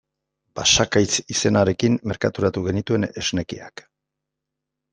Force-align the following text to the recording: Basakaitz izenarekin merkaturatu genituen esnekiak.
Basakaitz 0.59 1.19
izenarekin 1.33 1.99
merkaturatu 2.13 2.65
genituen 2.69 3.07
esnekiak. 3.25 3.85